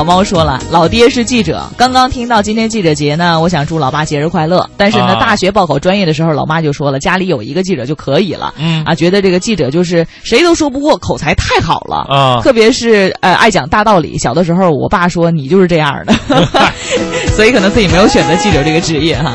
[0.00, 4.66] 老猫说了，老爹是记者，刚刚听到今天记者节呢，我想祝老爸节日快乐。
[4.74, 8.54] 但是呢，大学报考专业的时候，老妈就说了，家里有一个记者就可以了。
[8.56, 14.16] 嗯啊，觉得这个记者就是谁都说不过，口才太好了啊，特别是呃爱讲大道理。
[14.16, 16.14] 小的时候，我爸说你就是这样的，
[17.36, 19.34] 所以可能自己没有选择记者这个职业哈。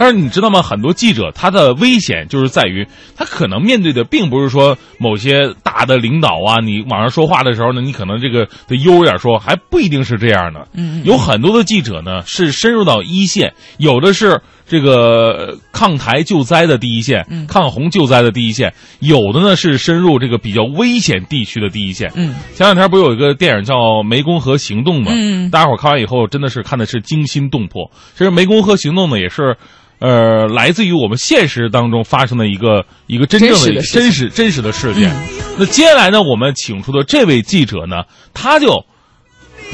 [0.00, 0.62] 但是你知道吗？
[0.62, 10.66] 很多记者他的危险就是在于，他可能面对的并不是说某些大的领导啊，你网上说话的时候呢，你可能这个的优点说还不一定是这样的。
[10.72, 22.10] 嗯，有很多的记者呢是深入到一线，有的是这个抗台救灾的第一线，抗洪救灾的第一线，有的呢是深入这个比较危险地区的第一线。
[22.14, 23.74] 嗯，前两天不有一个电影叫
[24.06, 25.12] 《湄公河行动》吗？
[25.14, 27.90] 嗯，大家伙看完以后真的是看的是惊心动魄。
[28.16, 29.58] 其实《湄公河行动》呢也是。
[30.00, 35.14] 呃，来自于我们现实当中发生的一个一个真正的真实真实的事件。
[35.58, 38.84] 那接下来呢，我们请出的这位记者呢，他就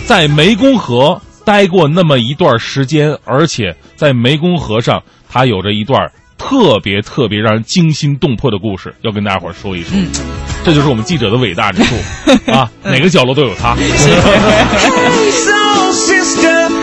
[0.05, 9.97] 在湄公河待过那么一段时间，而且在湄公河上，他有着一段特别特别让人惊心动魄的故事，要跟大家伙说一说。
[10.65, 11.95] 这就是我们记者的伟大之处
[12.51, 13.77] 啊，哪个角落都有他。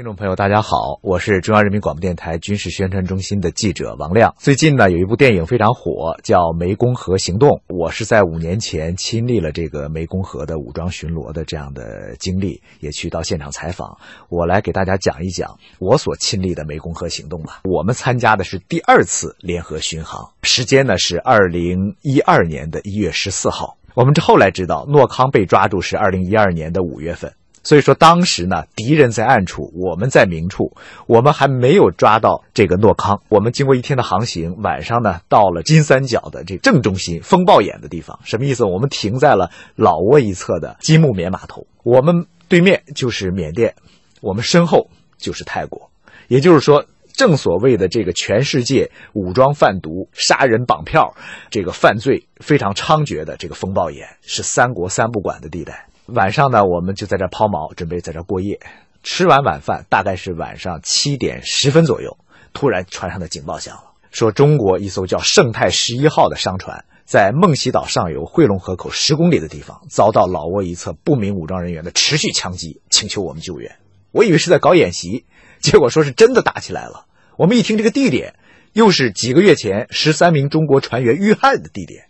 [0.00, 4.34] 听众朋友，大家好，我是中央人民广播电台军事宣传中心的记者王亮。
[4.38, 7.50] 最近呢，有一部电影非常火，叫《湄公河行动》。
[7.68, 13.98] 我是在五年前亲历了这个湄公河的武装巡逻的这样的经历，也去到现场采访。
[14.30, 17.60] 我来给大家讲一讲我所亲历的湄公河行动吧。
[17.64, 23.76] 我们参加的是第二次联合巡航，时间呢是二零一二年的一月十四号。
[23.92, 27.34] 我们这后来知道，诺康被抓住是二零一二年的五月份。
[27.62, 30.74] 所以说，当时呢，敌人在暗处，我们在明处，
[31.06, 33.20] 我们还没有抓到这个诺康。
[33.28, 38.18] 我们经过一天的航行，晚上呢，到了金三角的这正中心风暴眼的地方。
[38.24, 38.64] 什么意思？
[38.64, 43.74] 我们停在了老挝一侧的金木棉码头，我们对面就是缅甸，
[44.22, 45.90] 我们身后就是泰国。
[46.28, 51.14] 也就是说，正所谓的这个全世界武装贩毒、杀人绑票，
[51.50, 55.89] 这个犯罪非常猖獗的这个风暴眼，是三国三不管的地带。
[56.14, 58.60] 晚上呢，我们就在这抛锚，准备在这过夜。
[59.02, 62.18] 吃完晚饭，大概是晚上七点十分左右，
[62.52, 73.76] 突然船上的警报响了，说中国一艘叫“盛泰十一号”的商船在梦溪岛上游汇龙河口十公里的地方，遭到老挝一侧不明武装人员的持续枪击，请求我们救援。
[74.12, 75.24] 我以为是在搞演习，
[75.60, 77.06] 结果说是真的打起来了。
[77.36, 78.34] 我们一听这个地点，
[78.74, 82.04] 又是几个月前十三名中国船员遇害的地点，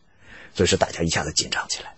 [0.55, 1.95] 所以说大家一下子紧张起来。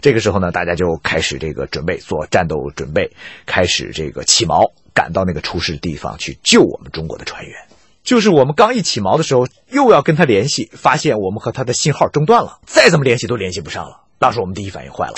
[0.00, 3.10] 这个时候呢，大家就开始这个准备做战斗准备，
[3.46, 7.54] 开始这个起锚，赶到那个出事地方去救我们中国的船员。
[8.02, 14.00] 就是我们刚一起锚的时候，又要跟他联系，发现我们和他的信号中断了，再怎么联系都联系不上了。
[14.18, 15.14] 当时我们第一反应坏了，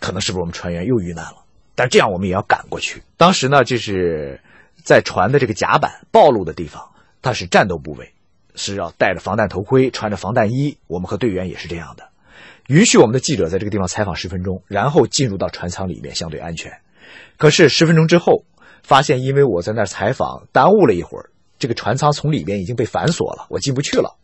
[0.00, 1.44] 可能是不是我们船员又遇难了？
[1.74, 3.02] 但这样我们也要赶过去。
[3.16, 4.40] 当时呢，就是
[4.82, 6.90] 在船的这个甲板暴露的地方，
[7.20, 8.14] 它是战斗部位，
[8.54, 10.78] 是要戴着防弹头盔，穿着防弹衣。
[10.86, 12.08] 我们和队员也是这样的。
[12.68, 16.72] 允许我们的记者在这个地方采访十分钟，然后进入到船舱里面，相对安全。
[17.36, 18.44] 可是十分钟之后，
[18.82, 24.16] 发现因为我在那儿采访耽误了一会儿，这个船舱从里面已经被反锁了，我进不去了。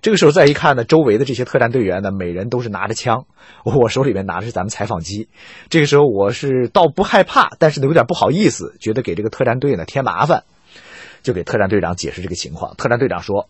[0.00, 3.26] 这个时候再一看呢，周围的这些特战队员呢，每人都是拿着枪，
[3.64, 5.28] 我手里面拿的是咱们采访机。
[5.68, 10.44] 这个时候我是倒不害怕，但是呢有点不好意思，觉得给这个特战队呢添麻烦，
[11.22, 12.76] 就给特战队长解释这个情况。
[12.76, 13.48] 特战队长说：“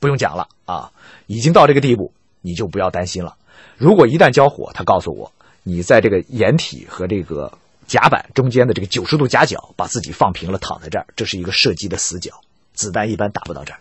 [0.00, 0.92] 不用讲了啊，
[1.26, 3.36] 已经到这个地步，你就不要担心了。”
[3.76, 5.32] 如果一旦交火，他告诉我，
[5.62, 12.32] 你在这个掩体和这个甲板中间的这个九十度夹角，把自己放平了，躺在这儿，这是一个射击的死角，
[12.72, 13.80] 子弹一般打不到这儿。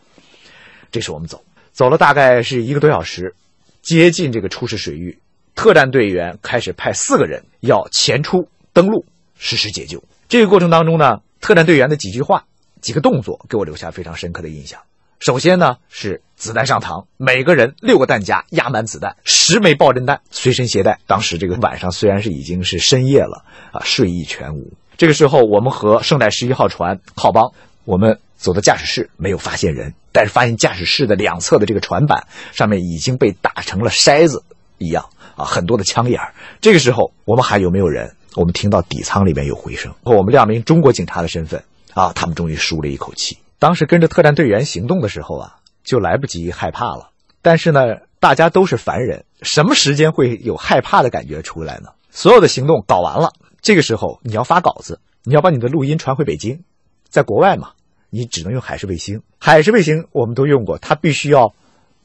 [0.92, 3.36] 这时我们走，走了大概是一个多小时，
[3.82, 5.20] 接近这个出事水域，
[5.56, 9.06] 特战队员开始派四个人要前出登陆
[9.38, 10.04] 实施解救。
[10.28, 12.46] 这个过程当中呢，特战队员的几句话、
[12.82, 14.82] 几个动作，给我留下非常深刻的印象。
[15.24, 21.00] 首先呢是子弹上膛，每个人六个弹夹压满子弹，十枚爆震弹随身携带。
[21.08, 24.74] 当时这个晚上虽然是已经是深夜了啊，睡意全无。
[24.98, 27.54] 这个时候，我们和圣代十一号船靠帮，
[27.86, 34.44] 我们走到驾驶室，没有发现人，但是发现驾驶室的两侧的这个船板上面已经被打成了筛子
[34.78, 36.20] 一样啊，很多的枪眼
[36.60, 38.14] 这个时候，我们还有没有人？
[38.36, 43.38] 我们听到底舱里面有回声，我们亮明中国警察的身份啊，他们终于舒了一口气。
[43.64, 45.56] 当时跟着特战队员行动的时候啊，
[45.86, 47.12] 就来不及害怕了。
[47.42, 51.92] 但是呢，大家都是凡人，什么时间会有害怕的感觉出来呢？
[52.12, 53.32] 所有的行动搞完了，
[53.62, 56.66] 这个时候你要发稿子，你要把你的录音传回北京，
[57.08, 57.72] 在国外嘛，
[58.10, 59.22] 你只能用海事卫星。
[59.40, 61.56] 海事卫星我们都用过，它必须要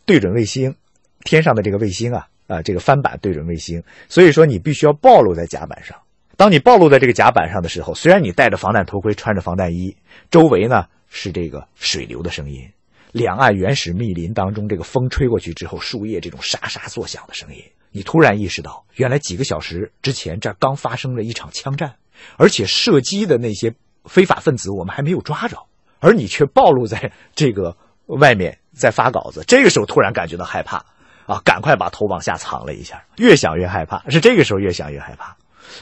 [0.06, 0.76] 对准卫星，
[1.24, 5.98] 天上的这个卫星啊，啊，这个翻版对准卫星，所以说你必须要暴露在甲板上。
[6.36, 9.96] 当你暴露在这个甲板上的时候，虽然你戴着防弹头盔，穿着防弹衣，
[10.30, 12.70] 周围呢是这个水流的声音，
[13.12, 21.96] 两岸原始密林当中，这个风吹过去之后，树叶这种沙沙作响的声音，你突然意识到，原来几个小时之前这刚发生了一场枪战，
[22.36, 23.74] 而且射击的那些
[24.04, 25.56] 非法分子我们还没有抓着，
[26.00, 27.76] 而你却暴露在这个
[28.06, 29.42] 外面在发稿子。
[29.46, 30.84] 这个时候突然感觉到害怕
[31.26, 35.36] 啊，赶快把头往下藏了一下，越想越害怕，是这个时候越想越害怕。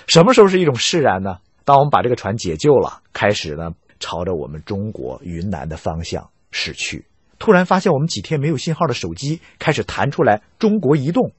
[0.06, 1.38] 什么时候是一种释然呢？
[1.64, 3.70] 当我们把这个船解救了，开始呢
[4.00, 7.06] 朝着我们中国云南的方向驶去，
[7.38, 11.32] 突然发现我们几天没有信号的手机开始弹出来“中国移动”“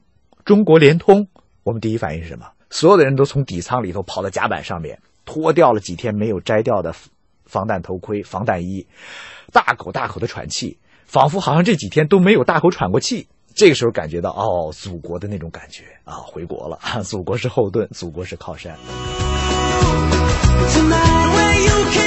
[0.44, 1.28] 中国联通”，
[1.64, 2.46] 我们第一反应是什么？
[2.70, 6.94] 所有的人都从底舱里头跑到甲板上面，脱掉了几天没有摘掉的
[7.46, 8.86] 防弹头盔、防弹衣，
[9.52, 13.28] 大口大口的喘气，仿佛好像这几天都没有大口喘过气。
[13.54, 18.78] 这个时候感觉到哦，祖国的那种感觉啊，回国了， 祖国是后盾，祖国是靠山。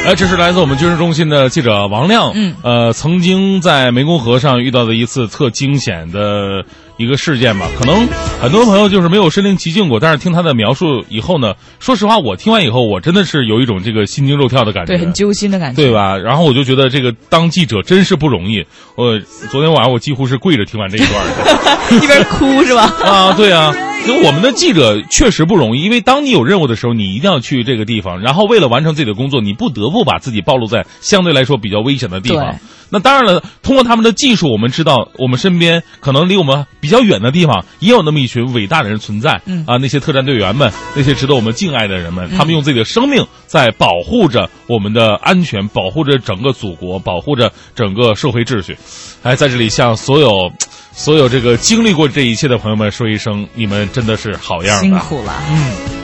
[0.06, 6.66] 哎，这是来自我们军事中心的记者王亮，嗯，呃，曾经在湄公河上遇到的一次特惊险的。
[6.98, 8.08] 一个事件吧，可能
[8.40, 16.16] 很多朋友就是没有身临其境过，但是听他的描述以后呢，说实话，我听完以后，我真的是有一种这个心惊肉跳的感觉，对，很揪心的感觉，对吧？
[16.16, 18.64] 然后我就觉得这个当记者真是不容易。
[18.96, 19.20] 我
[19.50, 21.26] 昨天晚上我几乎是跪着听完这一段，
[22.04, 22.84] 一边哭是吧？
[23.04, 23.74] 啊，对啊，
[24.06, 32.56] 就我们的记者确实不容易，因为当你有任务的时候，你一定要去这个地方，然后为了完成自己的工作，你不得不把自己暴露在相对来说比较危险的地方。
[32.94, 39.42] 那当然了，通过他们的技术，我们知道我们身边可能离我们比较远的地方，也有那么一群伟大的人存在。
[39.46, 48.78] 嗯啊，那些特战队员们，那些值得我们敬爱的人们，他们用自己的生命在保护着我们的安全，保护着整个祖国，保护着整个社会秩序。
[49.24, 50.52] 哎，在这里向所有
[50.92, 55.34] 所有这个经历过这一切的朋友们说一声，你们真的是好样的，辛苦了。
[55.50, 56.01] 嗯。